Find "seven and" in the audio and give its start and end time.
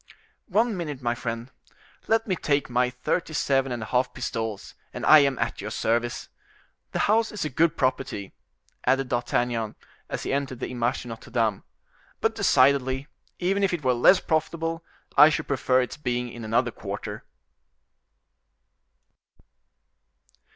3.33-3.83